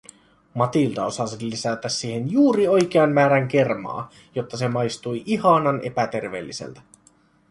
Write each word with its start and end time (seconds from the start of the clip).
Matilda 0.53 1.05
osasi 1.05 1.49
lisätä 1.49 1.89
siihen 1.89 2.31
juuri 2.31 2.67
oikean 2.67 3.11
määrän 3.11 3.47
kermaa, 3.47 4.09
jotta 4.35 4.57
se 4.57 4.67
maistui 4.67 5.23
ihanan 5.25 5.79
epäterveelliseltä. 5.83 6.81